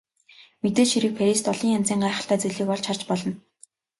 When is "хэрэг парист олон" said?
0.93-1.69